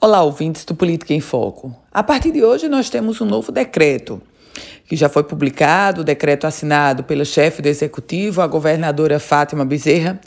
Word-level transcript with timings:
Olá, 0.00 0.22
ouvintes 0.22 0.64
do 0.64 0.76
Política 0.76 1.12
em 1.12 1.18
Foco. 1.18 1.74
A 1.92 2.04
partir 2.04 2.30
de 2.30 2.44
hoje, 2.44 2.68
nós 2.68 2.88
temos 2.88 3.20
um 3.20 3.24
novo 3.24 3.50
decreto, 3.50 4.22
que 4.86 4.94
já 4.94 5.08
foi 5.08 5.24
publicado, 5.24 6.02
o 6.02 6.04
decreto 6.04 6.46
assinado 6.46 7.02
pela 7.02 7.24
chefe 7.24 7.60
do 7.60 7.66
executivo, 7.66 8.40
a 8.40 8.46
governadora 8.46 9.18
Fátima 9.18 9.64
Bezerra, 9.64 10.20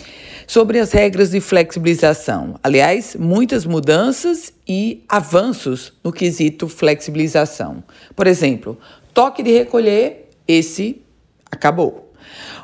sobre 0.46 0.78
as 0.78 0.92
regras 0.92 1.30
de 1.30 1.40
flexibilização. 1.40 2.60
Aliás, 2.62 3.16
muitas 3.18 3.66
mudanças 3.66 4.52
e 4.68 5.06
avanços 5.08 5.94
no 6.04 6.12
quesito 6.12 6.68
flexibilização. 6.68 7.82
Por 8.14 8.28
exemplo, 8.28 8.78
toque 9.14 9.42
de 9.42 9.54
recolher, 9.54 10.28
esse 10.46 11.02
acabou. 11.50 12.11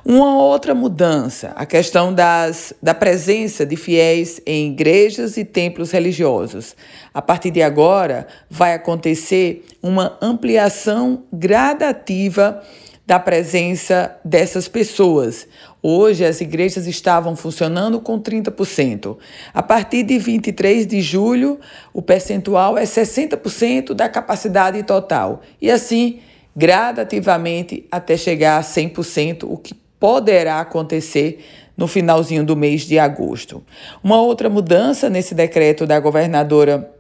Uma 0.06 0.38
outra 0.38 0.74
mudança, 0.74 1.54
a 1.56 1.66
questão 1.66 2.14
das, 2.14 2.74
da 2.82 2.94
presença 2.94 3.66
de 3.66 3.76
fiéis 3.76 4.40
em 4.46 4.72
igrejas 4.72 5.38
e 5.38 5.44
templos 5.44 5.92
religiosos. 5.92 6.76
A 7.14 7.22
partir 7.22 7.52
de 7.52 7.62
agora, 7.62 8.28
vai 8.50 8.74
acontecer 8.74 9.66
uma 9.82 10.18
ampliação 10.22 11.24
gradativa 11.32 12.62
da 13.08 13.18
presença 13.18 14.18
dessas 14.24 14.68
pessoas. 14.68 15.48
Hoje, 15.82 16.26
as 16.26 16.42
igrejas 16.42 16.88
estavam 16.88 17.38
funcionando 17.38 18.02
com 18.02 18.20
30%. 18.20 19.18
A 19.54 19.64
partir 19.64 20.04
de 20.04 20.20
23 20.20 20.86
de 20.86 21.00
julho, 21.00 21.58
o 21.94 22.02
percentual 22.02 22.78
é 22.78 22.84
60% 22.84 23.94
da 23.94 24.10
capacidade 24.10 24.84
total. 24.84 25.42
E 25.62 25.72
assim, 25.72 26.20
gradativamente, 26.58 27.86
até 27.92 28.18
chegar 28.18 28.58
a 28.58 28.62
100%, 28.62 29.44
o 29.44 29.56
que 29.58 29.76
poderá 30.00 30.60
acontecer 30.60 31.46
no 31.78 31.88
finalzinho 31.88 32.44
do 32.44 32.56
mês 32.56 32.82
de 32.82 32.98
agosto. 32.98 33.64
Uma 34.04 34.20
outra 34.20 34.50
mudança 34.50 35.08
nesse 35.08 35.36
decreto 35.36 35.86
da 35.86 36.00
governadora 36.00 36.92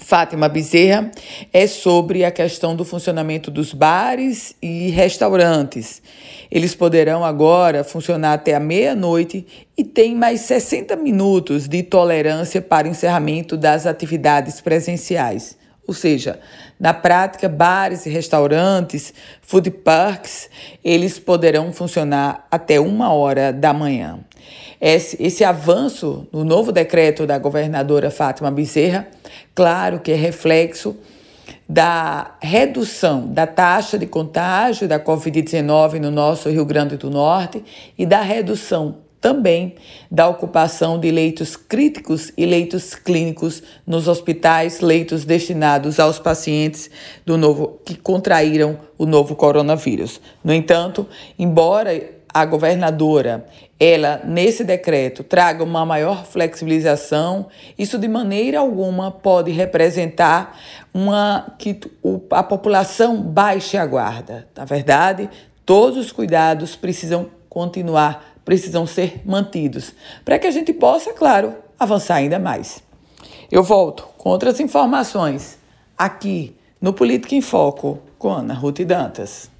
Fátima 0.00 0.48
Bezerra 0.48 1.10
é 1.52 1.66
sobre 1.66 2.24
a 2.24 2.30
questão 2.30 2.76
do 2.76 2.84
funcionamento 2.84 3.50
dos 3.50 3.72
bares 3.72 4.54
e 4.62 4.90
restaurantes. 4.90 6.00
Eles 6.48 6.74
poderão 6.74 7.24
agora 7.24 7.82
funcionar 7.82 8.34
até 8.34 8.54
a 8.54 8.60
meia-noite 8.60 9.44
e 9.76 9.82
tem 9.82 10.14
mais 10.14 10.42
60 10.42 10.94
minutos 10.94 11.66
de 11.66 11.82
tolerância 11.82 12.62
para 12.62 12.86
encerramento 12.86 13.56
das 13.56 13.86
atividades 13.86 14.60
presenciais. 14.60 15.56
Ou 15.86 15.92
seja, 15.92 16.40
na 16.80 16.94
prática, 16.94 17.48
bares 17.48 18.06
e 18.06 18.10
restaurantes, 18.10 19.12
food 19.42 19.70
parks, 19.70 20.48
eles 20.82 21.18
poderão 21.18 21.72
funcionar 21.72 22.46
até 22.50 22.80
uma 22.80 23.12
hora 23.12 23.52
da 23.52 23.72
manhã. 23.72 24.18
Esse, 24.80 25.22
esse 25.22 25.44
avanço 25.44 26.26
no 26.32 26.44
novo 26.44 26.72
decreto 26.72 27.26
da 27.26 27.38
governadora 27.38 28.10
Fátima 28.10 28.50
Bezerra, 28.50 29.06
claro 29.54 30.00
que 30.00 30.12
é 30.12 30.14
reflexo 30.14 30.96
da 31.68 32.36
redução 32.40 33.26
da 33.26 33.46
taxa 33.46 33.98
de 33.98 34.06
contágio 34.06 34.86
da 34.86 35.00
Covid-19 35.00 35.98
no 35.98 36.10
nosso 36.10 36.48
Rio 36.48 36.64
Grande 36.64 36.96
do 36.96 37.10
Norte 37.10 37.64
e 37.96 38.04
da 38.04 38.20
redução 38.20 39.03
também 39.24 39.76
da 40.10 40.28
ocupação 40.28 41.00
de 41.00 41.10
leitos 41.10 41.56
críticos 41.56 42.30
e 42.36 42.44
leitos 42.44 42.94
clínicos 42.94 43.62
nos 43.86 44.06
hospitais, 44.06 44.80
leitos 44.80 45.24
destinados 45.24 45.98
aos 45.98 46.18
pacientes 46.18 46.90
do 47.24 47.38
novo 47.38 47.80
que 47.86 47.96
contraíram 47.96 48.78
o 48.98 49.06
novo 49.06 49.34
coronavírus. 49.34 50.20
No 50.44 50.52
entanto, 50.52 51.08
embora 51.38 51.90
a 52.34 52.44
governadora 52.44 53.46
ela 53.80 54.20
nesse 54.26 54.62
decreto 54.62 55.24
traga 55.24 55.64
uma 55.64 55.86
maior 55.86 56.26
flexibilização, 56.26 57.46
isso 57.78 57.96
de 57.96 58.06
maneira 58.06 58.58
alguma 58.58 59.10
pode 59.10 59.50
representar 59.50 60.60
uma 60.92 61.54
que 61.58 61.80
a 62.30 62.42
população 62.42 63.22
baixe 63.22 63.78
a 63.78 63.86
guarda. 63.86 64.46
Na 64.54 64.66
verdade, 64.66 65.30
todos 65.64 65.96
os 65.96 66.12
cuidados 66.12 66.76
precisam 66.76 67.30
continuar 67.48 68.33
precisam 68.44 68.86
ser 68.86 69.22
mantidos, 69.24 69.92
para 70.24 70.38
que 70.38 70.46
a 70.46 70.50
gente 70.50 70.72
possa, 70.72 71.12
claro, 71.12 71.54
avançar 71.78 72.16
ainda 72.16 72.38
mais. 72.38 72.82
Eu 73.50 73.62
volto 73.62 74.06
com 74.18 74.30
outras 74.30 74.60
informações 74.60 75.58
aqui 75.96 76.56
no 76.80 76.92
Política 76.92 77.34
em 77.34 77.40
Foco 77.40 78.00
com 78.18 78.30
Ana 78.30 78.54
Ruth 78.54 78.80
Dantas. 78.80 79.53